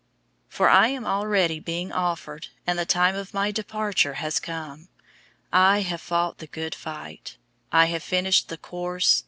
004:006 0.49 0.55
For 0.57 0.69
I 0.69 0.87
am 0.87 1.05
already 1.05 1.59
being 1.59 1.91
offered, 1.91 2.47
and 2.65 2.79
the 2.79 2.87
time 2.87 3.13
of 3.15 3.35
my 3.35 3.51
departure 3.51 4.15
has 4.15 4.39
come. 4.39 4.89
004:007 5.53 5.53
I 5.53 5.81
have 5.81 6.01
fought 6.01 6.39
the 6.39 6.47
good 6.47 6.73
fight. 6.73 7.37
I 7.71 7.85
have 7.85 8.01
finished 8.01 8.49
the 8.49 8.57
course. 8.57 9.19